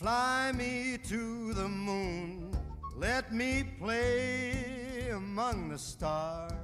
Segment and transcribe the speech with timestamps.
[0.00, 2.56] Fly me to the moon,
[2.96, 6.54] let me play among the stars.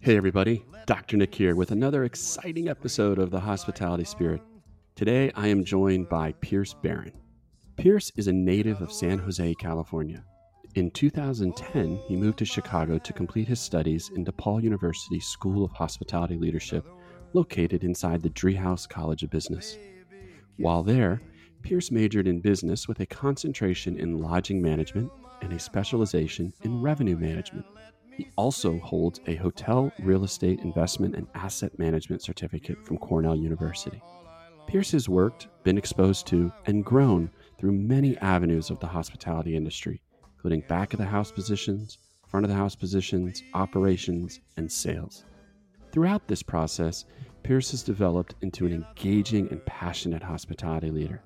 [0.00, 1.18] Hey, everybody, Dr.
[1.18, 4.40] Nick here with another exciting episode of The Hospitality Spirit.
[4.94, 7.12] Today, I am joined by Pierce Baron.
[7.76, 10.24] Pierce is a native of San Jose, California.
[10.74, 15.72] In 2010, he moved to Chicago to complete his studies in DePaul University School of
[15.72, 16.86] Hospitality Leadership,
[17.34, 19.76] located inside the Driehaus College of Business.
[20.56, 21.20] While there,
[21.62, 25.10] Pierce majored in business with a concentration in lodging management
[25.42, 27.64] and a specialization in revenue management.
[28.16, 34.02] He also holds a hotel real estate investment and asset management certificate from Cornell University.
[34.66, 40.02] Pierce has worked, been exposed to, and grown through many avenues of the hospitality industry,
[40.34, 45.24] including back of the house positions, front of the house positions, operations, and sales.
[45.92, 47.04] Throughout this process,
[47.42, 51.22] Pierce has developed into an engaging and passionate hospitality leader.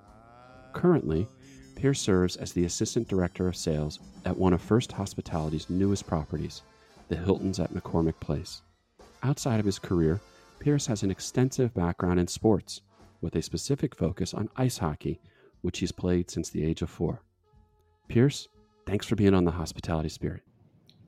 [0.76, 1.26] Currently,
[1.74, 6.60] Pierce serves as the Assistant Director of Sales at one of First Hospitality's newest properties,
[7.08, 8.60] the Hiltons at McCormick Place.
[9.22, 10.20] Outside of his career,
[10.58, 12.82] Pierce has an extensive background in sports,
[13.22, 15.18] with a specific focus on ice hockey,
[15.62, 17.22] which he's played since the age of four.
[18.08, 18.46] Pierce,
[18.86, 20.42] thanks for being on the Hospitality Spirit.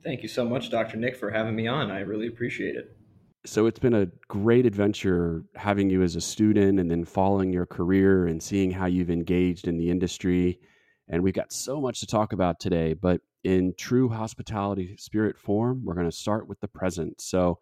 [0.03, 0.97] Thank you so much, Dr.
[0.97, 1.91] Nick, for having me on.
[1.91, 2.97] I really appreciate it.
[3.45, 7.65] So it's been a great adventure having you as a student and then following your
[7.65, 10.59] career and seeing how you've engaged in the industry.
[11.07, 15.85] And we've got so much to talk about today, but in true hospitality spirit form,
[15.85, 17.21] we're going to start with the present.
[17.21, 17.59] So,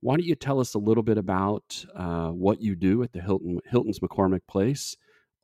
[0.00, 3.20] why don't you tell us a little bit about uh, what you do at the
[3.20, 4.96] Hilton Hilton's McCormick Place,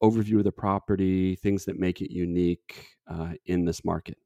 [0.03, 4.17] overview of the property, things that make it unique uh, in this market?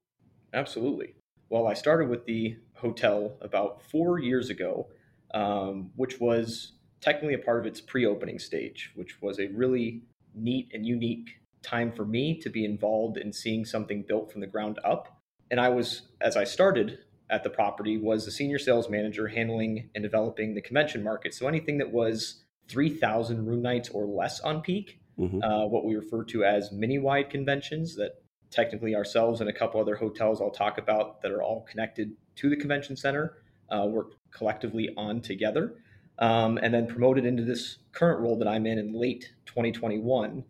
[0.53, 1.15] Absolutely.
[1.49, 4.89] Well, I started with the hotel about four years ago
[5.35, 10.03] um, which was technically a part of its pre opening stage, which was a really
[10.35, 14.47] neat and unique time for me to be involved in seeing something built from the
[14.47, 15.21] ground up.
[15.51, 16.99] And I was, as I started
[17.31, 21.35] at the property, was a senior sales manager handling and developing the convention market.
[21.35, 25.43] So anything that was 3,000 room nights or less on peak, mm-hmm.
[25.43, 29.81] uh, what we refer to as mini wide conventions that technically ourselves and a couple
[29.81, 33.37] other hotels I'll talk about that are all connected to the convention center
[33.71, 35.75] uh, work collectively on together.
[36.21, 40.43] Um, and then promoted into this current role that I'm in in late 2021,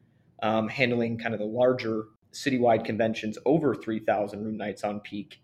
[0.42, 5.42] um, handling kind of the larger citywide conventions over 3,000 room nights on peak,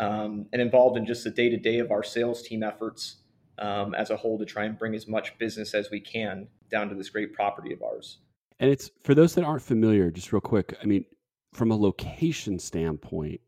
[0.00, 3.16] um, and involved in just the day to day of our sales team efforts
[3.58, 6.88] um, as a whole to try and bring as much business as we can down
[6.88, 8.18] to this great property of ours.
[8.58, 10.74] And it's for those that aren't familiar, just real quick.
[10.82, 11.04] I mean,
[11.52, 13.40] from a location standpoint,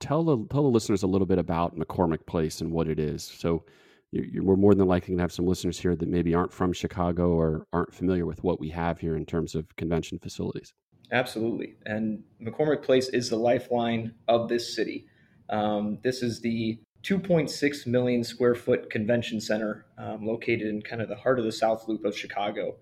[0.00, 3.24] tell the tell the listeners a little bit about McCormick Place and what it is.
[3.24, 3.64] So
[4.12, 6.72] you're, we're more than likely going to have some listeners here that maybe aren't from
[6.72, 10.74] Chicago or aren't familiar with what we have here in terms of convention facilities.
[11.12, 15.06] Absolutely, and McCormick Place is the lifeline of this city.
[15.48, 21.08] Um, this is the 2.6 million square foot convention center um, located in kind of
[21.08, 22.74] the heart of the South Loop of Chicago.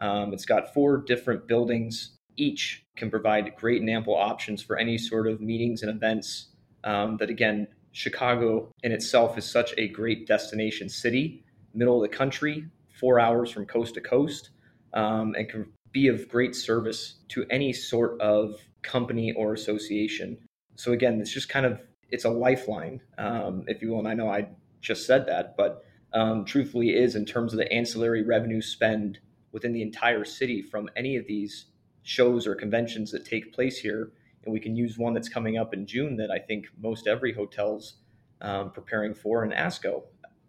[0.00, 2.16] Um, it's got four different buildings.
[2.36, 6.48] Each can provide great and ample options for any sort of meetings and events
[6.84, 11.44] um, that again, Chicago in itself is such a great destination city,
[11.74, 12.66] middle of the country,
[12.98, 14.50] four hours from coast to coast,
[14.94, 20.38] um, and can be of great service to any sort of company or association.
[20.76, 21.80] So again, it's just kind of
[22.10, 23.98] it's a lifeline, um, if you will.
[23.98, 24.48] And I know I
[24.80, 29.18] just said that, but um, truthfully is in terms of the ancillary revenue spend
[29.52, 31.66] within the entire city from any of these
[32.02, 34.12] shows or conventions that take place here
[34.48, 37.34] and we can use one that's coming up in June that I think most every
[37.34, 37.96] hotel's
[38.40, 40.04] um, preparing for in ASCO,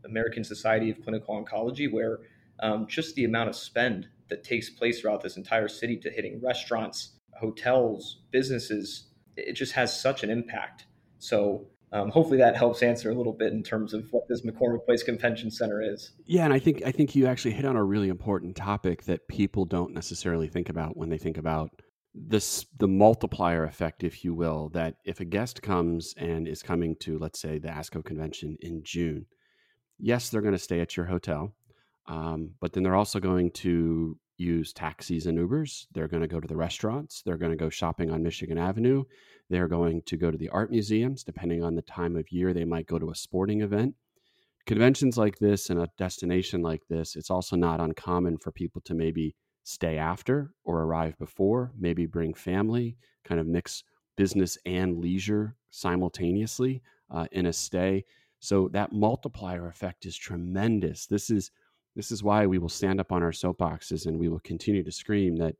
[0.06, 2.20] American Society of Clinical Oncology, where
[2.62, 6.40] um, just the amount of spend that takes place throughout this entire city to hitting
[6.42, 10.86] restaurants, hotels, businesses, it just has such an impact.
[11.18, 14.86] So um, hopefully that helps answer a little bit in terms of what this McCormick
[14.86, 16.12] Place Convention Center is.
[16.26, 19.28] Yeah, and I think I think you actually hit on a really important topic that
[19.28, 21.82] people don't necessarily think about when they think about
[22.14, 26.96] this the multiplier effect, if you will, that if a guest comes and is coming
[27.02, 29.26] to, let's say, the ASCO convention in June,
[30.00, 31.54] yes, they're going to stay at your hotel,
[32.08, 35.86] um, but then they're also going to use taxis and Ubers.
[35.94, 37.22] They're going to go to the restaurants.
[37.22, 39.04] They're going to go shopping on Michigan Avenue.
[39.50, 41.24] They're going to go to the art museums.
[41.24, 43.96] Depending on the time of year, they might go to a sporting event.
[44.66, 48.94] Conventions like this and a destination like this, it's also not uncommon for people to
[48.94, 49.36] maybe
[49.70, 53.84] stay after or arrive before, maybe bring family, kind of mix
[54.18, 56.82] business and leisure simultaneously
[57.12, 58.04] uh, in a stay.
[58.40, 61.06] So that multiplier effect is tremendous.
[61.06, 61.52] This is
[61.96, 64.92] this is why we will stand up on our soapboxes and we will continue to
[64.92, 65.56] scream that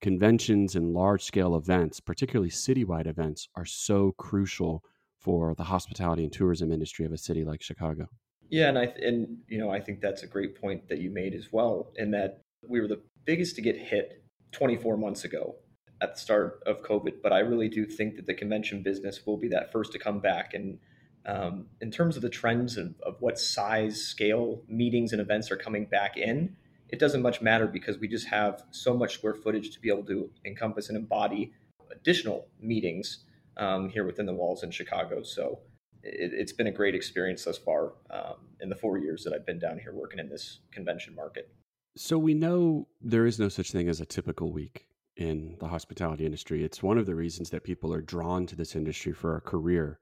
[0.00, 4.82] conventions and large scale events, particularly citywide events, are so crucial
[5.18, 8.08] for the hospitality and tourism industry of a city like Chicago.
[8.48, 11.34] Yeah, and I and you know I think that's a great point that you made
[11.34, 14.22] as well, in that we were the biggest to get hit
[14.52, 15.56] 24 months ago
[16.00, 19.36] at the start of COVID, but I really do think that the convention business will
[19.36, 20.52] be that first to come back.
[20.54, 20.78] And
[21.24, 25.56] um, in terms of the trends of, of what size, scale meetings and events are
[25.56, 26.56] coming back in,
[26.88, 30.04] it doesn't much matter because we just have so much square footage to be able
[30.04, 31.52] to encompass and embody
[31.90, 33.24] additional meetings
[33.56, 35.22] um, here within the walls in Chicago.
[35.22, 35.60] So
[36.02, 39.46] it, has been a great experience thus far um, in the four years that I've
[39.46, 41.48] been down here working in this convention market.
[41.96, 44.86] So we know there is no such thing as a typical week
[45.16, 46.64] in the hospitality industry.
[46.64, 49.98] It's one of the reasons that people are drawn to this industry for a career.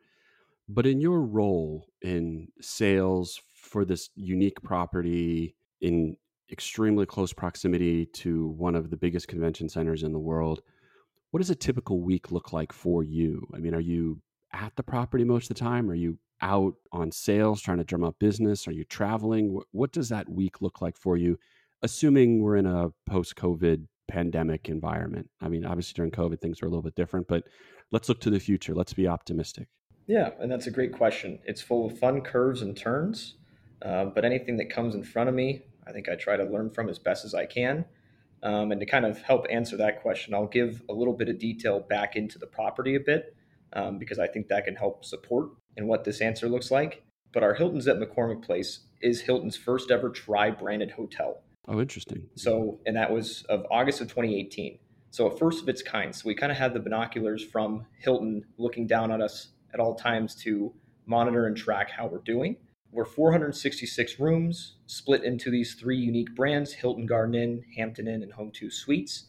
[0.69, 6.17] But in your role in sales for this unique property in
[6.53, 10.63] extremely close proximity to one of the biggest convention centers in the world,
[11.33, 13.49] what does a typical week look like for you?
[13.53, 14.21] I mean, are you
[14.53, 15.91] at the property most of the time?
[15.91, 18.69] Are you out on sales trying to drum up business?
[18.69, 19.61] Are you traveling?
[19.73, 21.37] What does that week look like for you,
[21.82, 25.31] assuming we're in a post COVID pandemic environment?
[25.41, 27.44] I mean, obviously during COVID, things are a little bit different, but
[27.91, 28.75] let's look to the future.
[28.75, 29.69] Let's be optimistic.
[30.06, 31.38] Yeah, and that's a great question.
[31.44, 33.35] It's full of fun curves and turns,
[33.82, 36.71] uh, but anything that comes in front of me, I think I try to learn
[36.71, 37.85] from as best as I can.
[38.43, 41.38] Um, and to kind of help answer that question, I'll give a little bit of
[41.38, 43.37] detail back into the property a bit
[43.75, 47.05] um, because I think that can help support and what this answer looks like.
[47.32, 51.43] But our Hilton's at McCormick Place is Hilton's first ever tri branded hotel.
[51.69, 52.29] Oh, interesting.
[52.35, 54.79] So, and that was of August of 2018.
[55.11, 56.15] So, a first of its kind.
[56.15, 59.95] So, we kind of had the binoculars from Hilton looking down on us at all
[59.95, 60.73] times to
[61.07, 62.57] monitor and track how we're doing.
[62.93, 68.33] We're 466 rooms split into these three unique brands Hilton Garden Inn, Hampton Inn, and
[68.33, 69.27] Home2 Suites.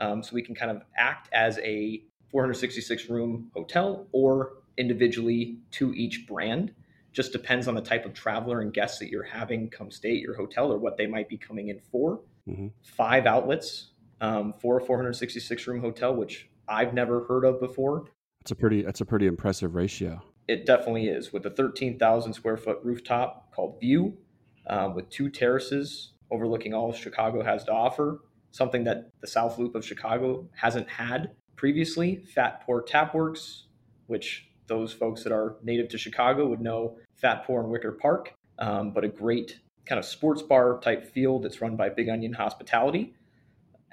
[0.00, 5.94] Um, so we can kind of act as a 466 room hotel or individually to
[5.94, 6.74] each brand.
[7.14, 10.20] Just depends on the type of traveler and guests that you're having come stay at
[10.20, 12.20] your hotel or what they might be coming in for.
[12.46, 12.66] Mm-hmm.
[12.82, 18.04] Five outlets um, for a 466 room hotel, which I've never heard of before.
[18.42, 20.20] It's a pretty that's a pretty impressive ratio.
[20.48, 24.18] It definitely is with a 13,000 square foot rooftop called View,
[24.66, 28.20] um, with two terraces overlooking all Chicago has to offer.
[28.50, 32.24] Something that the South Loop of Chicago hasn't had previously.
[32.34, 33.62] Fat Pour Tapworks,
[34.06, 38.34] which those folks that are native to Chicago would know Fat Pour in Wicker Park,
[38.58, 42.32] um, but a great kind of sports bar type field that's run by Big Onion
[42.32, 43.14] Hospitality.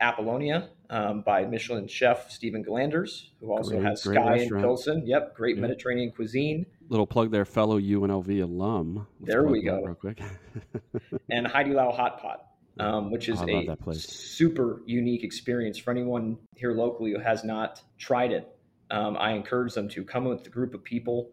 [0.01, 5.05] Apolonia um, by Michelin chef Stephen Gillanders, who also great, has Sky in Pilsen.
[5.05, 5.61] Yep, great yep.
[5.61, 6.65] Mediterranean cuisine.
[6.89, 9.07] Little plug there, fellow UNLV alum.
[9.19, 9.81] Let's there we go.
[9.81, 10.19] Real quick.
[11.29, 12.47] and Haidilao Hot Pot,
[12.79, 18.31] um, which is a super unique experience for anyone here locally who has not tried
[18.31, 18.53] it.
[18.89, 21.29] Um, I encourage them to come with a group of people.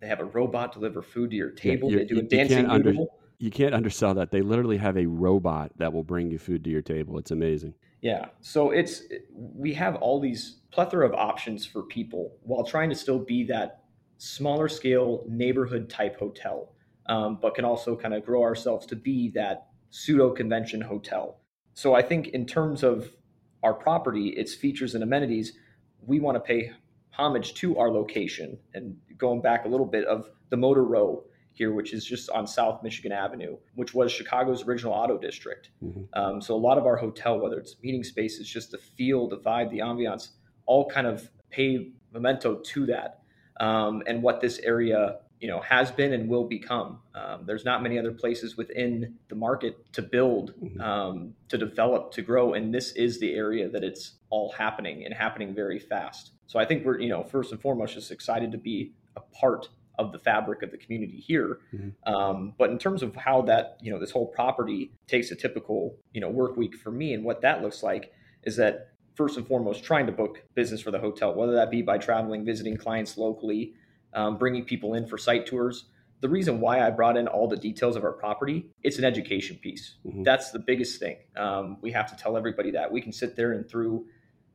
[0.00, 1.90] They have a robot deliver food to your table.
[1.90, 4.30] Yeah, they do a dancing noodle you can't undersell that.
[4.30, 7.18] They literally have a robot that will bring you food to your table.
[7.18, 7.74] It's amazing.
[8.02, 8.26] Yeah.
[8.40, 13.18] So it's we have all these plethora of options for people while trying to still
[13.18, 13.84] be that
[14.18, 16.74] smaller scale neighborhood type hotel,
[17.06, 21.40] um, but can also kind of grow ourselves to be that pseudo convention hotel.
[21.74, 23.12] So I think in terms of
[23.62, 25.52] our property, its features and amenities,
[26.04, 26.72] we want to pay
[27.18, 31.72] homage to our location and going back a little bit of the motor row here,
[31.72, 35.70] which is just on South Michigan Avenue, which was Chicago's original auto district.
[35.84, 36.02] Mm-hmm.
[36.18, 39.38] Um, so a lot of our hotel, whether it's meeting spaces, just the feel, the
[39.38, 40.28] vibe, the ambiance,
[40.66, 43.22] all kind of pay memento to that
[43.60, 47.00] um, and what this area you know has been and will become.
[47.14, 50.80] Um, there's not many other places within the market to build, mm-hmm.
[50.80, 55.14] um, to develop, to grow, and this is the area that it's all happening and
[55.14, 56.32] happening very fast.
[56.46, 59.68] So I think we're you know first and foremost just excited to be a part
[59.98, 61.58] of the fabric of the community here.
[61.74, 62.12] Mm-hmm.
[62.12, 65.96] Um, but in terms of how that, you know, this whole property takes a typical,
[66.12, 68.12] you know, work week for me and what that looks like
[68.44, 71.82] is that first and foremost, trying to book business for the hotel, whether that be
[71.82, 73.74] by traveling, visiting clients locally,
[74.18, 75.84] um, bringing people in for site tours.
[76.20, 79.56] The reason why I brought in all the details of our property, it's an education
[79.62, 79.94] piece.
[80.04, 80.24] Mm-hmm.
[80.24, 81.18] That's the biggest thing.
[81.36, 84.06] Um, we have to tell everybody that we can sit there and through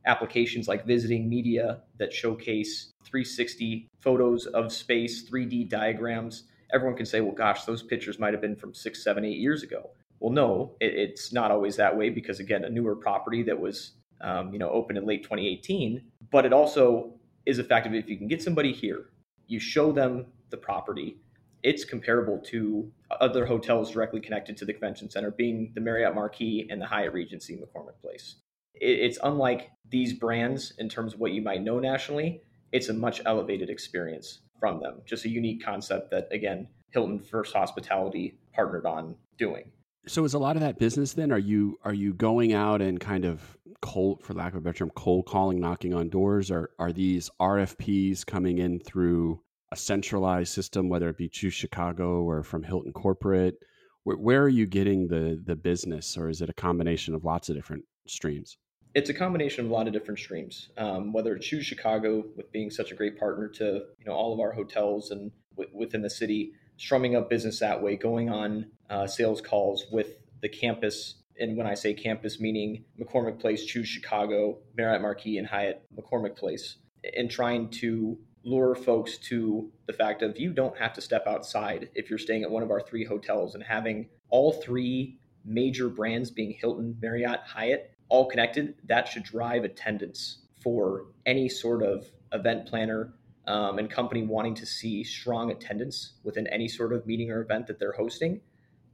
[0.04, 6.44] applications like visiting media that showcase 360 photos of space, 3D diagrams.
[6.74, 9.62] Everyone can say, well, gosh, those pictures might have been from six, seven, eight years
[9.62, 9.90] ago.
[10.20, 13.92] Well, no, it, it's not always that way because, again, a newer property that was
[14.20, 16.02] um, you know, opened in late 2018.
[16.30, 17.14] But it also
[17.46, 19.06] is effective if you can get somebody here,
[19.46, 21.18] you show them the property.
[21.62, 26.66] It's comparable to other hotels directly connected to the convention center, being the Marriott Marquis
[26.70, 28.36] and the Hyatt Regency McCormick Place.
[28.74, 32.42] it's unlike these brands in terms of what you might know nationally.
[32.72, 35.00] It's a much elevated experience from them.
[35.06, 39.70] Just a unique concept that, again, Hilton First Hospitality partnered on doing.
[40.06, 41.32] So is a lot of that business then?
[41.32, 44.78] Are you are you going out and kind of cold, for lack of a better
[44.78, 46.50] term, cold calling, knocking on doors?
[46.50, 52.22] Or are these RFPs coming in through a centralized system, whether it be Choose Chicago
[52.22, 53.56] or from Hilton Corporate?
[54.04, 57.48] Where, where are you getting the the business, or is it a combination of lots
[57.50, 58.56] of different streams?
[58.94, 60.70] It's a combination of a lot of different streams.
[60.78, 64.32] Um, whether it's Choose Chicago, with being such a great partner to you know all
[64.32, 68.70] of our hotels and w- within the city, strumming up business that way, going on
[68.88, 71.16] uh, sales calls with the campus.
[71.38, 76.36] And when I say campus, meaning McCormick Place, Choose Chicago, Marriott Marquis, and Hyatt McCormick
[76.36, 76.76] Place,
[77.16, 81.88] and trying to lure folks to the fact of you don't have to step outside
[81.94, 86.30] if you're staying at one of our three hotels and having all three major brands
[86.30, 92.66] being Hilton, Marriott, Hyatt all connected, that should drive attendance for any sort of event
[92.66, 93.14] planner
[93.46, 97.66] um, and company wanting to see strong attendance within any sort of meeting or event
[97.66, 98.40] that they're hosting,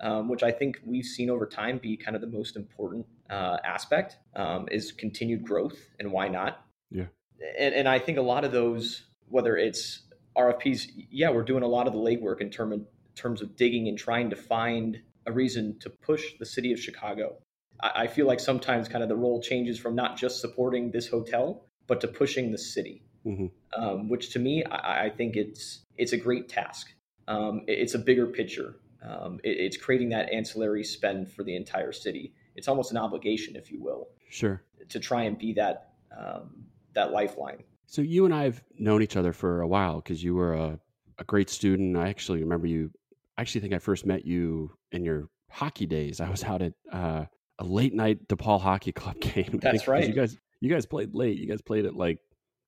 [0.01, 3.59] um, which I think we've seen over time be kind of the most important uh,
[3.65, 6.65] aspect um, is continued growth and why not.
[6.91, 7.07] Yeah.
[7.59, 10.03] And, and I think a lot of those, whether it's
[10.37, 13.89] RFPs, yeah, we're doing a lot of the legwork in term of, terms of digging
[13.89, 17.37] and trying to find a reason to push the city of Chicago.
[17.83, 21.09] I, I feel like sometimes kind of the role changes from not just supporting this
[21.09, 23.83] hotel, but to pushing the city mm-hmm.
[23.83, 26.93] um, which to me, I, I, think it's it's a great task.
[27.29, 28.77] Um, it, it's a bigger picture.
[29.03, 32.35] Um, it, it's creating that ancillary spend for the entire city.
[32.57, 36.65] It's almost an obligation, if you will, sure, to try and be that um,
[36.95, 37.65] that lifeline.
[37.87, 40.79] So you and I have known each other for a while because you were a,
[41.19, 41.97] a great student.
[41.97, 42.91] I actually remember you.
[43.37, 46.21] I actually think I first met you in your hockey days.
[46.21, 47.25] I was out at uh,
[47.59, 49.59] a late night DePaul Hockey Club game.
[49.63, 50.07] That's right.
[50.07, 51.39] You guys, you guys played late.
[51.39, 52.19] You guys played at like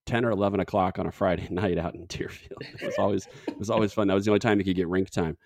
[0.06, 2.62] 10 or 11 o'clock on a Friday night out in Deerfield.
[2.62, 4.08] It was always, it was always fun.
[4.08, 5.36] That was the only time you could get rink time.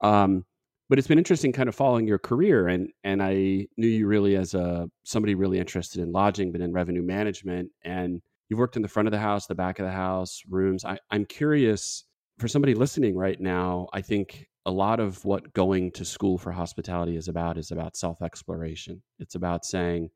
[0.00, 0.44] Um,
[0.88, 4.36] but it's been interesting kind of following your career and, and I knew you really
[4.36, 7.70] as a, somebody really interested in lodging, but in revenue management.
[7.82, 10.84] And you've worked in the front of the house, the back of the house, rooms.
[10.84, 12.04] I, I'm curious
[12.38, 16.52] for somebody listening right now, I think a lot of what going to school for
[16.52, 19.02] hospitality is about is about self exploration.
[19.18, 20.10] It's about saying,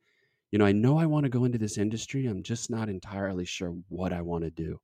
[0.51, 2.27] you know, I know I want to go into this industry.
[2.27, 4.79] I'm just not entirely sure what I want to do.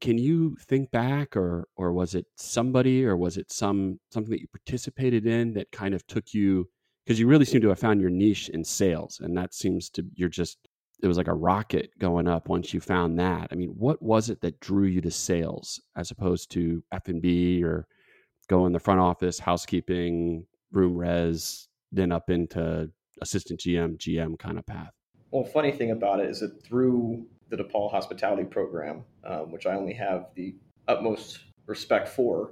[0.00, 4.40] Can you think back or or was it somebody or was it some something that
[4.40, 6.68] you participated in that kind of took you
[7.04, 10.04] because you really seem to have found your niche in sales and that seems to
[10.14, 10.58] you're just
[11.02, 13.48] it was like a rocket going up once you found that.
[13.50, 17.86] I mean, what was it that drew you to sales as opposed to F&B or
[18.48, 22.88] go in the front office, housekeeping, room res, then up into
[23.20, 24.92] assistant GM, GM kind of path?
[25.32, 29.74] Well, funny thing about it is that through the DePaul Hospitality Program, um, which I
[29.74, 30.54] only have the
[30.88, 32.50] utmost respect for,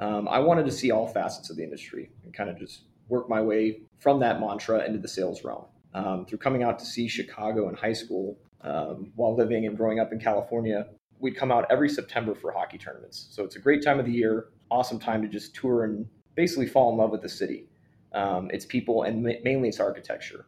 [0.00, 3.28] um, I wanted to see all facets of the industry and kind of just work
[3.28, 5.66] my way from that mantra into the sales realm.
[5.92, 10.00] Um, through coming out to see Chicago in high school, um, while living and growing
[10.00, 10.86] up in California,
[11.18, 13.28] we'd come out every September for hockey tournaments.
[13.30, 16.66] So it's a great time of the year, awesome time to just tour and basically
[16.66, 17.68] fall in love with the city.
[18.14, 20.46] Um, its people and ma- mainly its architecture.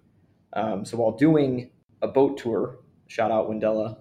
[0.54, 1.70] Um, so while doing
[2.04, 2.78] a boat tour.
[3.08, 3.98] Shout out Wendella.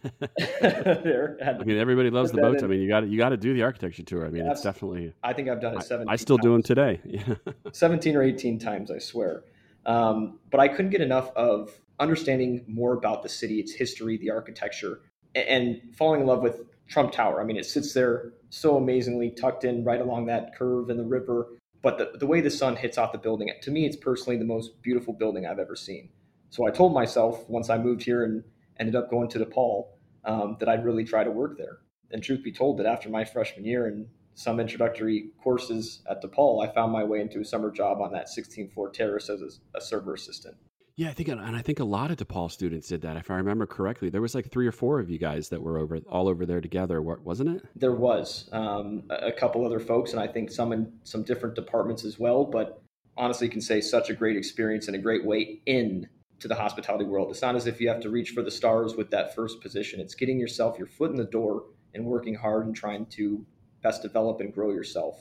[0.60, 2.62] there, I mean, everybody loves the boats.
[2.62, 4.24] I mean, you got you got to do the architecture tour.
[4.24, 5.12] I mean, it's definitely.
[5.24, 6.08] I think I've done it seven.
[6.08, 6.44] I, I, still times.
[6.44, 7.00] do them today.
[7.04, 7.34] Yeah.
[7.72, 9.42] Seventeen or eighteen times, I swear.
[9.86, 14.30] Um, but I couldn't get enough of understanding more about the city, its history, the
[14.30, 15.00] architecture,
[15.34, 17.40] and, and falling in love with Trump Tower.
[17.40, 21.04] I mean, it sits there so amazingly tucked in right along that curve in the
[21.04, 21.48] river.
[21.82, 24.44] But the, the way the sun hits off the building, to me, it's personally the
[24.44, 26.10] most beautiful building I've ever seen.
[26.50, 28.42] So I told myself once I moved here and
[28.80, 29.86] ended up going to DePaul
[30.24, 31.78] um, that I'd really try to work there.
[32.10, 36.66] And truth be told, that after my freshman year and some introductory courses at DePaul,
[36.66, 39.78] I found my way into a summer job on that 16th floor terrace as a,
[39.78, 40.56] a server assistant.
[40.98, 43.16] Yeah, I think, and I think a lot of DePaul students did that.
[43.16, 45.78] If I remember correctly, there was like three or four of you guys that were
[45.78, 47.64] over all over there together, wasn't it?
[47.76, 52.04] There was um, a couple other folks, and I think some in some different departments
[52.04, 52.44] as well.
[52.44, 52.82] But
[53.16, 56.08] honestly, can say such a great experience and a great way in
[56.40, 57.30] to the hospitality world.
[57.30, 60.00] It's not as if you have to reach for the stars with that first position.
[60.00, 61.62] It's getting yourself your foot in the door
[61.94, 63.46] and working hard and trying to
[63.82, 65.20] best develop and grow yourself.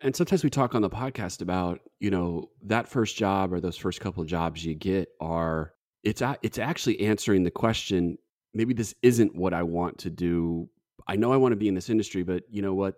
[0.00, 3.76] And sometimes we talk on the podcast about, you know, that first job or those
[3.76, 5.72] first couple of jobs you get are
[6.02, 8.16] it's it's actually answering the question,
[8.54, 10.68] maybe this isn't what I want to do.
[11.08, 12.94] I know I want to be in this industry, but you know what?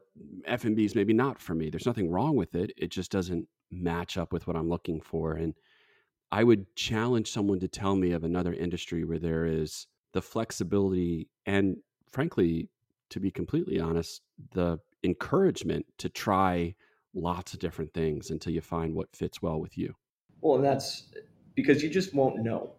[0.46, 1.70] F&B is maybe not for me.
[1.70, 2.72] There's nothing wrong with it.
[2.76, 5.54] It just doesn't match up with what I'm looking for and
[6.30, 11.28] I would challenge someone to tell me of another industry where there is the flexibility
[11.46, 11.78] and,
[12.10, 12.68] frankly,
[13.10, 14.20] to be completely honest,
[14.52, 16.74] the encouragement to try
[17.14, 19.94] lots of different things until you find what fits well with you.
[20.40, 21.08] Well, and that's
[21.54, 22.72] because you just won't know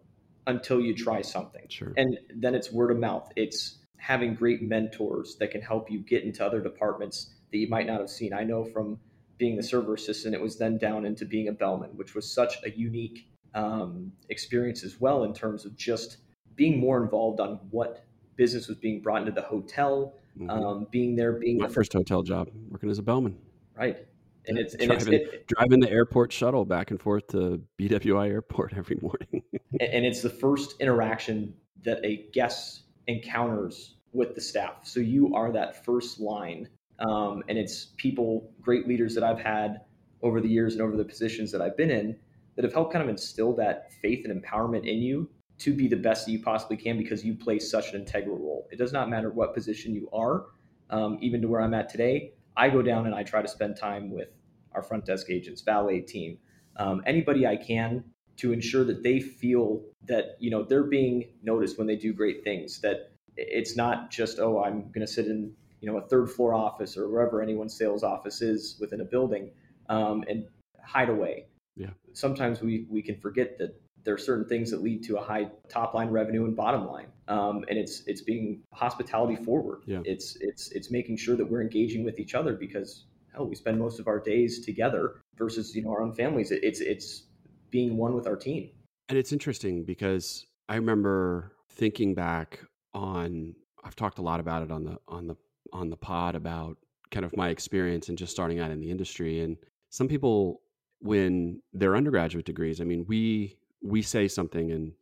[0.46, 1.66] until you try something.
[1.68, 1.92] Sure.
[1.96, 3.30] And then it's word of mouth.
[3.36, 7.86] It's having great mentors that can help you get into other departments that you might
[7.86, 8.32] not have seen.
[8.32, 8.98] I know from
[9.36, 12.54] being the server assistant, it was then down into being a bellman, which was such
[12.64, 16.18] a unique um, experience as well in terms of just
[16.56, 18.04] being more involved on what
[18.36, 20.50] business was being brought into the hotel, mm-hmm.
[20.50, 23.36] um, being there, being my the, first hotel job, working as a bellman.
[23.76, 24.06] Right.
[24.46, 28.30] And it's, and driving, it's it, driving the airport shuttle back and forth to BWI
[28.30, 29.42] airport every morning.
[29.80, 34.80] and it's the first interaction that a guest encounters with the staff.
[34.86, 36.68] So you are that first line.
[36.98, 39.82] Um, and it's people, great leaders that I've had
[40.22, 42.16] over the years and over the positions that I've been in
[42.56, 45.96] that have helped kind of instill that faith and empowerment in you to be the
[45.96, 48.66] best that you possibly can because you play such an integral role.
[48.72, 50.46] It does not matter what position you are,
[50.88, 52.32] um, even to where I'm at today.
[52.56, 54.28] I go down and I try to spend time with
[54.72, 56.38] our front desk agents, valet team,
[56.76, 58.04] um, anybody I can
[58.38, 62.42] to ensure that they feel that you know they're being noticed when they do great
[62.42, 62.80] things.
[62.80, 66.54] That it's not just oh I'm going to sit in you know a third floor
[66.54, 69.50] office or wherever anyone's sales office is within a building
[69.88, 70.46] um, and
[70.82, 71.46] hide away.
[71.76, 71.90] Yeah.
[72.14, 75.50] Sometimes we we can forget that there are certain things that lead to a high
[75.68, 77.06] top line revenue and bottom line.
[77.28, 79.82] Um, and it's it's being hospitality forward.
[79.86, 80.00] Yeah.
[80.04, 83.78] it's it's it's making sure that we're engaging with each other because hell we spend
[83.78, 86.50] most of our days together versus you know our own families.
[86.50, 87.24] It's it's
[87.70, 88.70] being one with our team.
[89.08, 92.60] And it's interesting because i remember thinking back
[92.94, 93.54] on
[93.84, 95.36] i've talked a lot about it on the on the
[95.72, 96.76] on the pod about
[97.10, 99.40] kind of my experience and just starting out in the industry.
[99.40, 99.56] And
[99.90, 100.62] some people
[101.00, 104.92] when their undergraduate degrees i mean we we say something and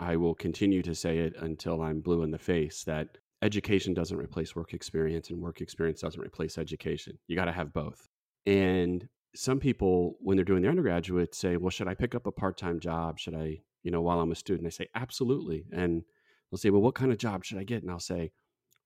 [0.00, 4.16] I will continue to say it until I'm blue in the face that education doesn't
[4.16, 7.18] replace work experience and work experience doesn't replace education.
[7.26, 8.08] You got to have both.
[8.46, 12.32] And some people, when they're doing their undergraduate, say, well, should I pick up a
[12.32, 13.18] part time job?
[13.18, 14.66] Should I, you know, while I'm a student?
[14.66, 15.64] I say, absolutely.
[15.72, 16.02] And
[16.50, 17.82] they'll say, well, what kind of job should I get?
[17.82, 18.32] And I'll say,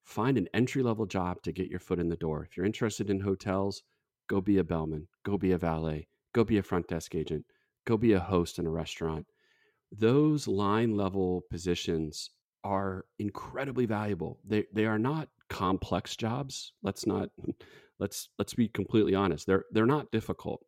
[0.03, 2.43] find an entry level job to get your foot in the door.
[2.43, 3.83] If you're interested in hotels,
[4.27, 7.45] go be a bellman, go be a valet, go be a front desk agent
[7.87, 9.25] go be a host in a restaurant.
[9.91, 12.29] Those line level positions
[12.63, 14.39] are incredibly valuable.
[14.45, 16.73] They they are not complex jobs.
[16.83, 17.29] Let's not
[17.99, 19.47] let's let's be completely honest.
[19.47, 20.61] They're they're not difficult.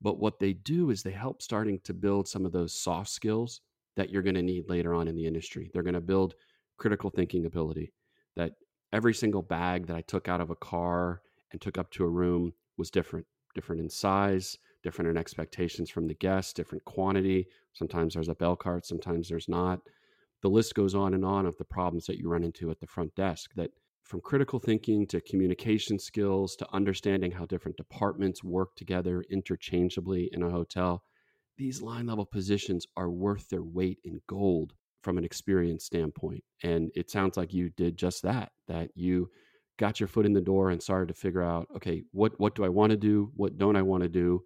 [0.00, 3.62] But what they do is they help starting to build some of those soft skills
[3.96, 5.70] that you're going to need later on in the industry.
[5.72, 6.34] They're going to build
[6.76, 7.92] critical thinking ability
[8.36, 8.52] that
[8.92, 12.08] every single bag that I took out of a car and took up to a
[12.08, 13.26] room was different,
[13.56, 17.46] different in size, different in expectations from the guests, different quantity.
[17.72, 19.80] Sometimes there's a bell cart, sometimes there's not.
[20.42, 22.86] The list goes on and on of the problems that you run into at the
[22.86, 23.70] front desk that
[24.04, 30.42] from critical thinking to communication skills to understanding how different departments work together interchangeably in
[30.42, 31.02] a hotel,
[31.58, 36.42] these line level positions are worth their weight in gold from an experience standpoint.
[36.62, 39.28] And it sounds like you did just that, that you
[39.76, 42.64] got your foot in the door and started to figure out, okay, what, what do
[42.64, 43.30] I want to do?
[43.36, 44.42] What don't I want to do?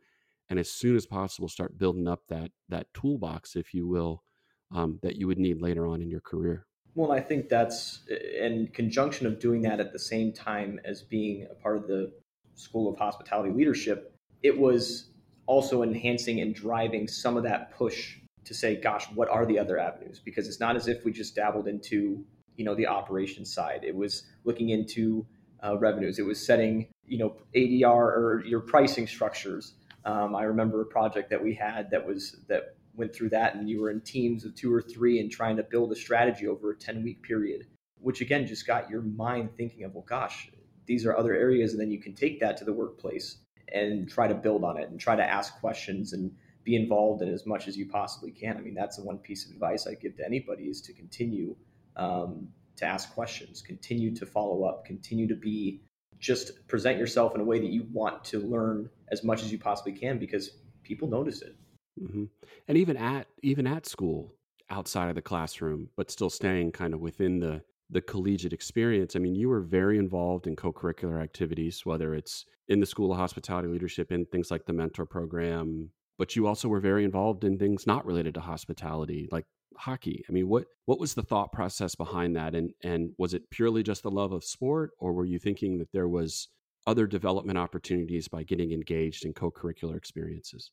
[0.52, 4.22] And as soon as possible start building up that that toolbox if you will
[4.70, 6.66] um, that you would need later on in your career.
[6.94, 8.02] Well i think that's
[8.38, 12.12] in conjunction of doing that at the same time as being a part of the
[12.54, 15.08] school of hospitality leadership it was
[15.46, 19.78] also enhancing and driving some of that push to say gosh what are the other
[19.78, 20.20] avenues?
[20.22, 22.22] Because it's not as if we just dabbled into
[22.56, 23.84] you know the operations side.
[23.84, 25.26] It was looking into
[25.64, 26.18] uh, revenues.
[26.18, 31.30] It was setting you know adr or your pricing structures um, I remember a project
[31.30, 34.54] that we had that was that went through that, and you were in teams of
[34.54, 37.66] two or three and trying to build a strategy over a ten week period,
[37.98, 40.50] which again just got your mind thinking of, well, gosh,
[40.86, 43.38] these are other areas, and then you can take that to the workplace
[43.72, 46.30] and try to build on it and try to ask questions and
[46.64, 48.56] be involved in as much as you possibly can.
[48.56, 51.56] I mean, that's the one piece of advice I give to anybody is to continue
[51.96, 55.80] um, to ask questions, continue to follow up, continue to be
[56.22, 59.58] just present yourself in a way that you want to learn as much as you
[59.58, 60.52] possibly can because
[60.84, 61.56] people notice it.
[62.00, 62.24] Mm-hmm.
[62.68, 64.34] And even at even at school,
[64.70, 69.14] outside of the classroom, but still staying kind of within the the collegiate experience.
[69.14, 73.18] I mean, you were very involved in co-curricular activities, whether it's in the School of
[73.18, 77.58] Hospitality Leadership in things like the mentor program, but you also were very involved in
[77.58, 79.44] things not related to hospitality, like
[79.76, 80.24] hockey.
[80.28, 83.82] I mean, what what was the thought process behind that, and and was it purely
[83.82, 86.48] just the love of sport, or were you thinking that there was
[86.86, 90.70] other development opportunities by getting engaged in co-curricular experiences?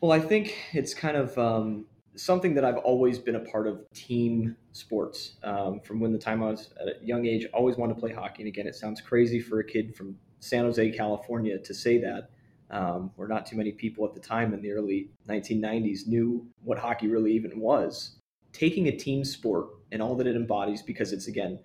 [0.00, 3.90] Well, I think it's kind of um, something that I've always been a part of
[3.92, 7.46] team sports um, from when the time I was at a young age.
[7.54, 8.42] Always wanted to play hockey.
[8.42, 12.30] And again, it sounds crazy for a kid from San Jose, California, to say that.
[12.68, 16.78] Um, where not too many people at the time in the early 1990s knew what
[16.78, 18.15] hockey really even was.
[18.56, 21.58] Taking a team sport and all that it embodies, because it's again,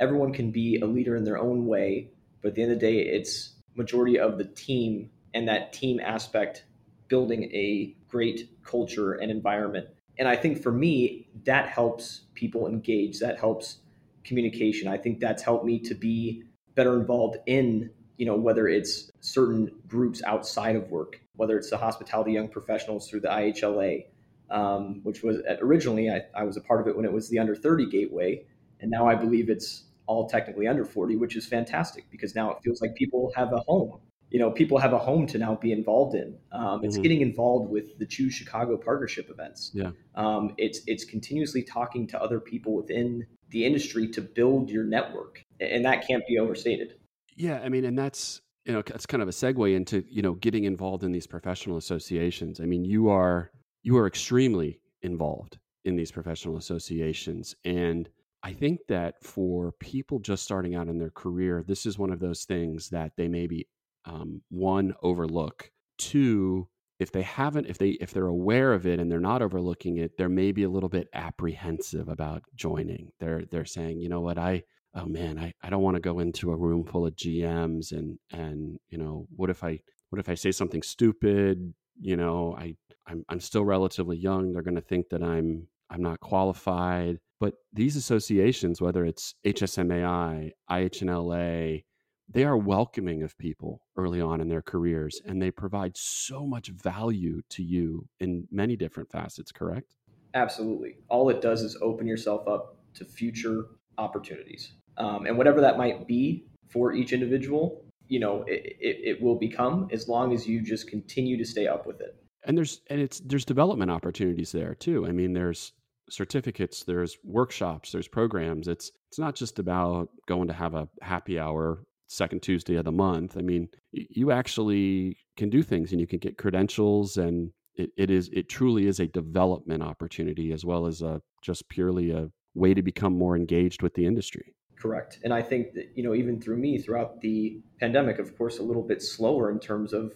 [0.00, 2.86] everyone can be a leader in their own way, but at the end of the
[2.86, 6.64] day, it's majority of the team and that team aspect
[7.08, 13.20] building a great culture and environment and I think for me, that helps people engage.
[13.20, 13.78] That helps
[14.24, 14.88] communication.
[14.88, 16.42] I think that's helped me to be
[16.74, 21.76] better involved in, you know, whether it's certain groups outside of work, whether it's the
[21.76, 24.06] hospitality young professionals through the IHLA,
[24.50, 27.38] um, which was originally I, I was a part of it when it was the
[27.38, 28.44] under 30 gateway.
[28.80, 32.58] And now I believe it's all technically under 40, which is fantastic because now it
[32.62, 35.72] feels like people have a home you know people have a home to now be
[35.72, 36.36] involved in.
[36.52, 37.02] Um, it's mm-hmm.
[37.02, 39.70] getting involved with the Choose Chicago partnership events.
[39.74, 44.84] Yeah, um, it's it's continuously talking to other people within the industry to build your
[44.84, 46.94] network, and that can't be overstated.
[47.36, 50.34] Yeah, I mean, and that's you know it's kind of a segue into you know
[50.34, 52.60] getting involved in these professional associations.
[52.60, 53.50] I mean, you are
[53.82, 58.08] you are extremely involved in these professional associations and
[58.42, 62.20] I think that for people just starting out in their career, this is one of
[62.20, 63.66] those things that they maybe
[64.04, 66.68] um, one overlook two
[67.00, 70.16] if they haven't if they if they're aware of it and they're not overlooking it
[70.16, 73.10] they're maybe a little bit apprehensive about joining.
[73.18, 74.38] They're they're saying you know what?
[74.38, 74.62] I
[74.94, 78.18] oh man i, I don't want to go into a room full of gms and
[78.32, 81.74] and you know what if i what if i say something stupid?
[82.00, 82.74] You know i
[83.08, 87.54] i'm, I'm still relatively young they're going to think that i'm i'm not qualified but
[87.72, 91.84] these associations whether it's hsmai ihnla
[92.30, 96.68] they are welcoming of people early on in their careers and they provide so much
[96.68, 99.94] value to you in many different facets correct?
[100.34, 100.96] Absolutely.
[101.08, 104.74] All it does is open yourself up to future opportunities.
[104.98, 109.36] Um, and whatever that might be for each individual you know it, it, it will
[109.36, 112.16] become as long as you just continue to stay up with it
[112.48, 115.72] and there's and it's there's development opportunities there too i mean there's
[116.10, 121.38] certificates there's workshops there's programs it's it's not just about going to have a happy
[121.38, 123.36] hour second Tuesday of the month.
[123.36, 128.10] I mean, you actually can do things and you can get credentials and it, it
[128.10, 132.74] is it truly is a development opportunity as well as a just purely a way
[132.74, 134.54] to become more engaged with the industry.
[134.76, 135.18] Correct.
[135.22, 138.62] And I think that, you know, even through me throughout the pandemic, of course, a
[138.62, 140.14] little bit slower in terms of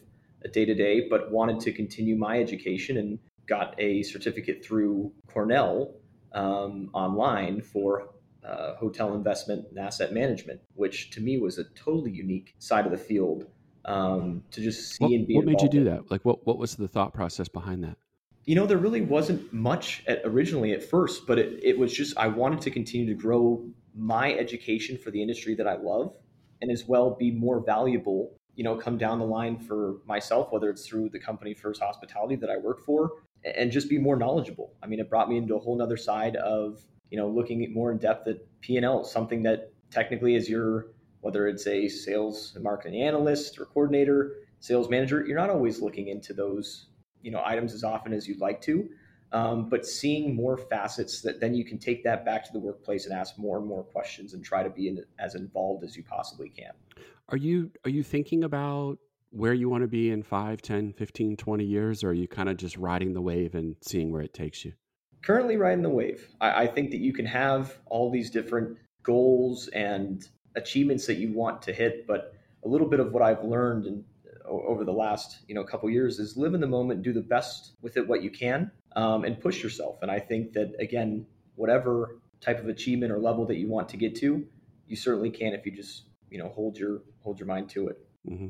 [0.48, 5.94] day to day, but wanted to continue my education and got a certificate through Cornell
[6.32, 8.08] um, online for
[8.44, 12.92] uh, hotel investment and asset management, which to me was a totally unique side of
[12.92, 13.46] the field
[13.84, 15.36] um, to just see what, and be.
[15.36, 15.84] What made you do in.
[15.84, 16.10] that?
[16.10, 17.96] Like, what what was the thought process behind that?
[18.44, 22.16] You know, there really wasn't much at, originally at first, but it, it was just
[22.16, 26.14] I wanted to continue to grow my education for the industry that I love,
[26.60, 28.36] and as well be more valuable.
[28.54, 32.36] You know, come down the line for myself, whether it's through the company First Hospitality
[32.36, 33.12] that I work for,
[33.44, 34.74] and just be more knowledgeable.
[34.82, 37.92] I mean, it brought me into a whole nother side of you know, looking more
[37.92, 40.86] in depth at P&L, something that technically is your,
[41.20, 46.08] whether it's a sales and marketing analyst or coordinator, sales manager, you're not always looking
[46.08, 46.86] into those,
[47.20, 48.88] you know, items as often as you'd like to.
[49.30, 53.04] Um, but seeing more facets that then you can take that back to the workplace
[53.04, 56.02] and ask more and more questions and try to be in, as involved as you
[56.02, 56.72] possibly can.
[57.32, 58.98] Are you are you thinking about
[59.30, 62.50] where you want to be in 5, 10, 15, 20 years or are you kind
[62.50, 64.74] of just riding the wave and seeing where it takes you?
[65.22, 66.28] currently riding the wave.
[66.40, 71.32] I, I think that you can have all these different goals and achievements that you
[71.32, 74.04] want to hit, but a little bit of what I've learned and
[74.44, 77.72] over the last you know couple years is live in the moment, do the best
[77.80, 79.98] with it what you can, um, and push yourself.
[80.02, 83.96] And I think that again, whatever type of achievement or level that you want to
[83.96, 84.44] get to,
[84.88, 87.98] you certainly can if you just you know hold your hold your mind to it.
[88.28, 88.48] Mm-hmm.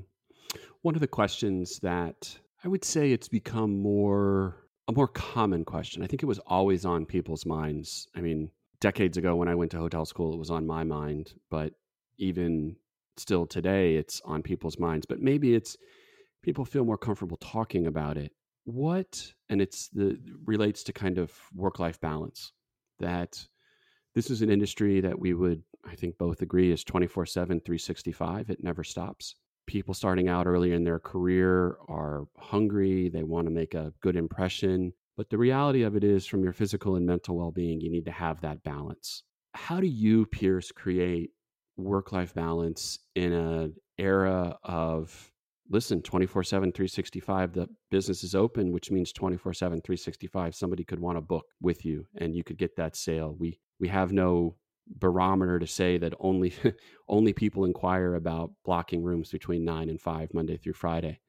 [0.82, 4.56] One of the questions that I would say it's become more
[4.88, 6.02] a more common question.
[6.02, 8.08] I think it was always on people's minds.
[8.16, 11.35] I mean, decades ago when I went to hotel school, it was on my mind,
[11.50, 11.72] but
[12.18, 12.76] even
[13.16, 15.06] still today, it's on people's minds.
[15.06, 15.76] But maybe it's
[16.42, 18.32] people feel more comfortable talking about it.
[18.64, 22.52] What, and it's the relates to kind of work life balance
[22.98, 23.46] that
[24.14, 28.51] this is an industry that we would, I think, both agree is 24 7, 365.
[28.51, 33.51] It never stops people starting out early in their career are hungry, they want to
[33.51, 34.92] make a good impression.
[35.16, 38.07] But the reality of it is, from your physical and mental well being, you need
[38.07, 39.22] to have that balance.
[39.55, 41.31] How do you, Pierce, create
[41.77, 45.31] work life balance in an era of
[45.70, 51.01] listen 24 7 365 the business is open which means 24 7 365 somebody could
[51.01, 54.54] want to book with you and you could get that sale we we have no
[54.86, 56.54] barometer to say that only
[57.08, 61.20] only people inquire about blocking rooms between 9 and 5 monday through friday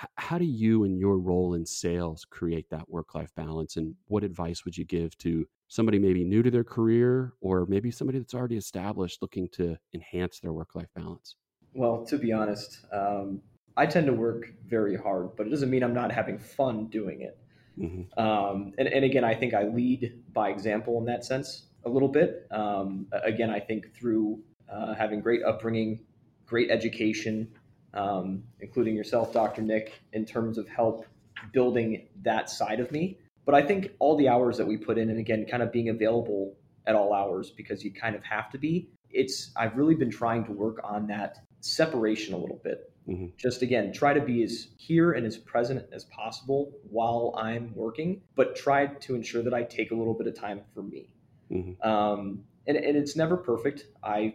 [0.00, 3.94] H- how do you and your role in sales create that work life balance and
[4.06, 8.18] what advice would you give to somebody maybe new to their career or maybe somebody
[8.18, 11.36] that's already established looking to enhance their work life balance
[11.74, 13.40] well to be honest um,
[13.76, 17.20] I tend to work very hard, but it doesn't mean I'm not having fun doing
[17.20, 17.38] it.
[17.78, 18.18] Mm-hmm.
[18.18, 22.08] Um, and, and again, I think I lead by example in that sense a little
[22.08, 22.46] bit.
[22.50, 26.00] Um, again, I think through uh, having great upbringing,
[26.44, 27.48] great education,
[27.94, 29.62] um, including yourself, Dr.
[29.62, 31.06] Nick, in terms of help
[31.52, 33.18] building that side of me.
[33.44, 35.88] But I think all the hours that we put in, and again, kind of being
[35.88, 36.54] available
[36.86, 38.88] at all hours because you kind of have to be.
[39.10, 43.26] It's I've really been trying to work on that separation a little bit Mm-hmm.
[43.36, 48.22] Just again, try to be as here and as present as possible while I'm working,
[48.34, 51.08] but try to ensure that I take a little bit of time for me.
[51.50, 51.88] Mm-hmm.
[51.88, 53.86] Um, and, and it's never perfect.
[54.02, 54.34] I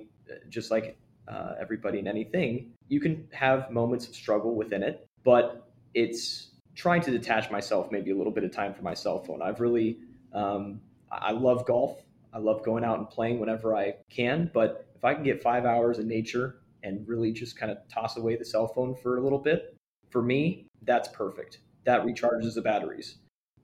[0.50, 0.98] just like
[1.28, 7.02] uh, everybody in anything, you can have moments of struggle within it, but it's trying
[7.02, 9.42] to detach myself maybe a little bit of time for my cell phone.
[9.42, 10.00] I've really,
[10.34, 10.80] um,
[11.12, 12.02] I love golf.
[12.34, 15.66] I love going out and playing whenever I can, but if I can get five
[15.66, 19.22] hours in nature and really just kind of toss away the cell phone for a
[19.22, 19.76] little bit,
[20.10, 21.60] for me, that's perfect.
[21.84, 23.18] That recharges the batteries.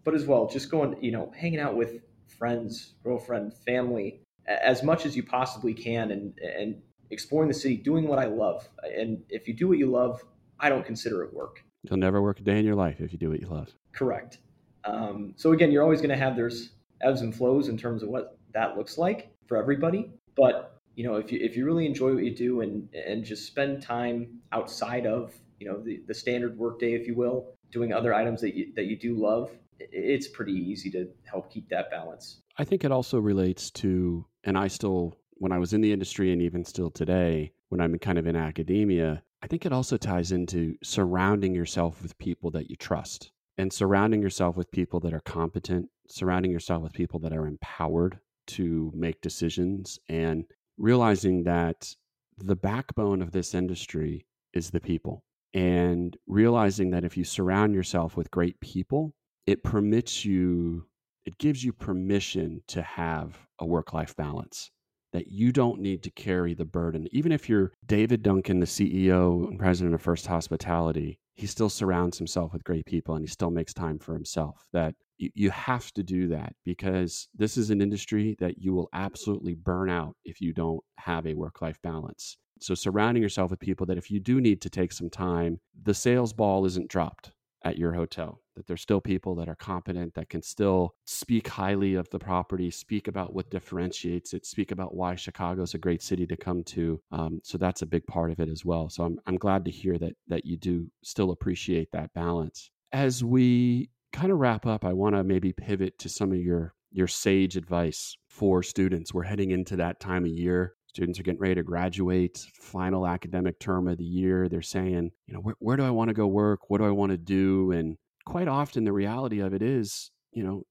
[0.03, 5.05] But as well, just going, you know, hanging out with friends, girlfriend, family, as much
[5.05, 8.67] as you possibly can and and exploring the city, doing what I love.
[8.83, 10.23] And if you do what you love,
[10.59, 11.63] I don't consider it work.
[11.83, 13.73] You'll never work a day in your life if you do what you love.
[13.93, 14.39] Correct.
[14.83, 18.09] Um, so again, you're always going to have there's ebbs and flows in terms of
[18.09, 20.11] what that looks like for everybody.
[20.35, 23.45] But you know, if you if you really enjoy what you do and and just
[23.45, 28.13] spend time outside of you know the, the standard workday, if you will, doing other
[28.13, 32.41] items that you that you do love, it's pretty easy to help keep that balance.
[32.57, 36.31] I think it also relates to, and I still, when I was in the industry
[36.31, 40.31] and even still today, when I'm kind of in academia, I think it also ties
[40.31, 45.19] into surrounding yourself with people that you trust and surrounding yourself with people that are
[45.21, 50.45] competent, surrounding yourself with people that are empowered to make decisions and
[50.77, 51.95] realizing that
[52.37, 58.15] the backbone of this industry is the people and realizing that if you surround yourself
[58.15, 59.13] with great people,
[59.47, 60.85] it permits you,
[61.25, 64.69] it gives you permission to have a work life balance.
[65.13, 67.07] That you don't need to carry the burden.
[67.11, 72.17] Even if you're David Duncan, the CEO and president of First Hospitality, he still surrounds
[72.17, 74.67] himself with great people and he still makes time for himself.
[74.73, 79.55] That you, have to do that because this is an industry that you will absolutely
[79.55, 82.37] burn out if you don't have a work life balance.
[82.59, 85.93] So, surrounding yourself with people that if you do need to take some time, the
[85.93, 87.31] sales ball isn't dropped
[87.63, 91.95] at your hotel, that there's still people that are competent, that can still speak highly
[91.95, 96.25] of the property, speak about what differentiates it, speak about why Chicago's a great city
[96.27, 96.99] to come to.
[97.11, 98.89] Um, so that's a big part of it as well.
[98.89, 102.69] So I'm, I'm glad to hear that that you do still appreciate that balance.
[102.91, 106.73] As we kind of wrap up, I want to maybe pivot to some of your
[106.91, 109.13] your sage advice for students.
[109.13, 110.73] We're heading into that time of year.
[110.87, 114.49] Students are getting ready to graduate, final academic term of the year.
[114.49, 116.69] They're saying, you know, where, where do I want to go work?
[116.69, 117.71] What do I want to do?
[117.71, 120.63] And quite often, the reality of it is, you know,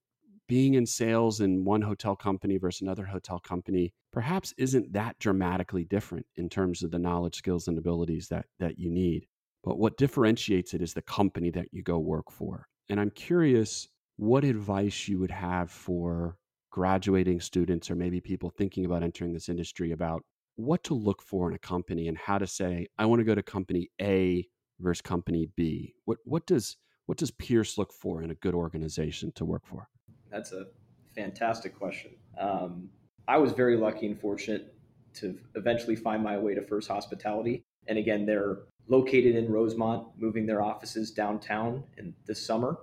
[0.47, 5.83] being in sales in one hotel company versus another hotel company perhaps isn't that dramatically
[5.83, 9.25] different in terms of the knowledge, skills, and abilities that that you need.
[9.63, 12.67] But what differentiates it is the company that you go work for.
[12.89, 16.37] And I'm curious what advice you would have for
[16.71, 20.21] graduating students or maybe people thinking about entering this industry about
[20.57, 23.35] what to look for in a company and how to say, I want to go
[23.35, 24.47] to company A
[24.79, 25.95] versus company B.
[26.05, 29.89] What what does what does Pierce look for in a good organization to work for?
[30.29, 30.67] That's a
[31.15, 32.11] fantastic question.
[32.39, 32.89] Um,
[33.27, 34.73] I was very lucky and fortunate
[35.15, 37.63] to eventually find my way to First Hospitality.
[37.87, 42.77] And again, they're located in Rosemont, moving their offices downtown in this summer,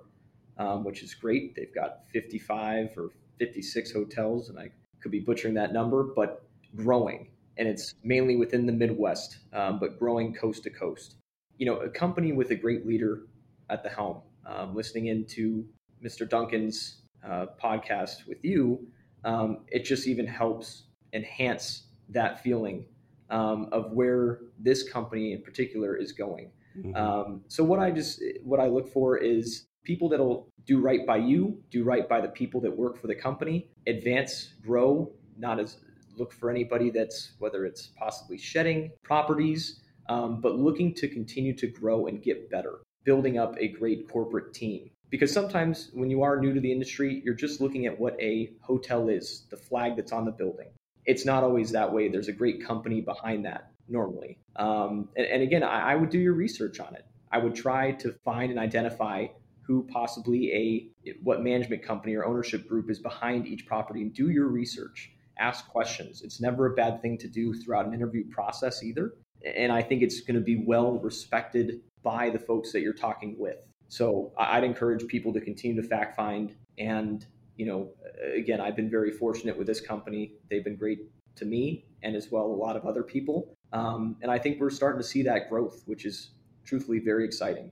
[0.57, 1.55] um, which is great.
[1.55, 3.09] They've got 55 or
[3.39, 7.29] 56 hotels, and I could be butchering that number, but growing.
[7.57, 11.15] And it's mainly within the Midwest, um, but growing coast to coast.
[11.57, 13.21] You know, a company with a great leader
[13.69, 14.21] at the helm.
[14.45, 15.65] Um, listening into
[16.03, 16.29] Mr.
[16.29, 18.87] Duncan's uh, podcast with you,
[19.23, 22.85] um, it just even helps enhance that feeling
[23.29, 26.51] um, of where this company in particular is going.
[26.77, 26.95] Mm-hmm.
[26.95, 31.17] Um, so what I just what I look for is people that'll do right by
[31.17, 35.77] you, do right by the people that work for the company, advance, grow, not as
[36.17, 41.67] look for anybody that's whether it's possibly shedding properties um, but looking to continue to
[41.67, 44.89] grow and get better, building up a great corporate team.
[45.09, 48.51] Because sometimes when you are new to the industry, you're just looking at what a
[48.61, 50.67] hotel is, the flag that's on the building.
[51.05, 52.09] It's not always that way.
[52.09, 54.39] There's a great company behind that normally.
[54.55, 57.05] Um, and, and, again, I, I would do your research on it.
[57.31, 59.27] I would try to find and identify
[59.65, 64.29] who possibly a what management company or ownership group is behind each property and do
[64.29, 68.83] your research ask questions it's never a bad thing to do throughout an interview process
[68.83, 69.13] either
[69.55, 73.35] and i think it's going to be well respected by the folks that you're talking
[73.37, 73.57] with
[73.89, 77.25] so i'd encourage people to continue to fact find and
[77.57, 77.89] you know
[78.33, 80.99] again i've been very fortunate with this company they've been great
[81.35, 84.69] to me and as well a lot of other people um, and i think we're
[84.69, 86.29] starting to see that growth which is
[86.63, 87.71] truthfully very exciting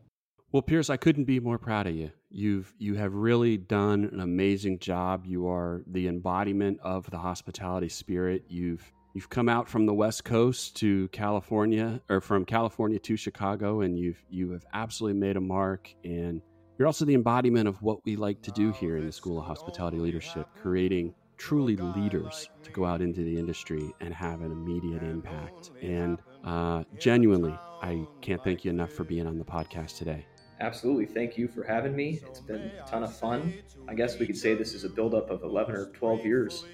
[0.54, 2.12] well, Pierce, I couldn't be more proud of you.
[2.30, 5.26] You've you have really done an amazing job.
[5.26, 8.44] You are the embodiment of the hospitality spirit.
[8.50, 13.82] You've you've come out from the West Coast to California, or from California to Chicago,
[13.82, 15.94] and you've you have absolutely made a mark.
[16.04, 16.42] And
[16.78, 19.46] you're also the embodiment of what we like to do here in the School of
[19.46, 25.04] Hospitality Leadership, creating truly leaders to go out into the industry and have an immediate
[25.04, 25.72] impact.
[25.82, 30.26] And uh, genuinely, I can't thank you enough for being on the podcast today.
[30.60, 31.06] Absolutely.
[31.06, 32.22] Thank you for having me.
[32.26, 33.54] It's been a ton of fun.
[33.88, 36.66] I guess we could say this is a buildup of 11 or 12 years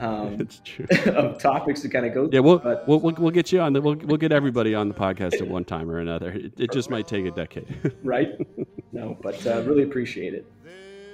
[0.00, 0.86] um, it's true.
[1.12, 2.34] of topics to kind of go through.
[2.34, 3.72] Yeah, we'll, but, we'll, we'll, we'll, get you on.
[3.72, 6.30] The, we'll, we'll get everybody on the podcast at one time or another.
[6.30, 7.94] It, it just might take a decade.
[8.02, 8.30] right?
[8.92, 10.50] No, but uh, really appreciate it.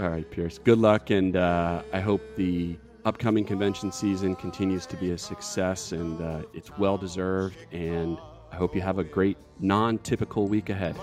[0.01, 0.59] All right, Pierce.
[0.59, 1.11] Good luck.
[1.11, 6.43] And uh, I hope the upcoming convention season continues to be a success and uh,
[6.55, 7.57] it's well deserved.
[7.73, 8.19] And
[8.53, 10.97] I hope you have a great non typical week ahead.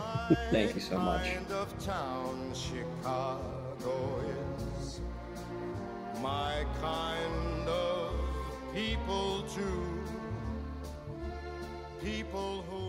[0.52, 1.32] Thank you so much.
[6.22, 7.57] my kind of
[8.78, 9.82] people too.
[12.04, 12.87] People who